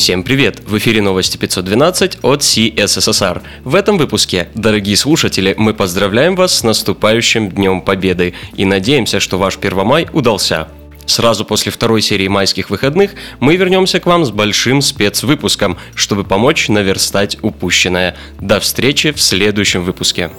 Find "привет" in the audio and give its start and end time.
0.22-0.62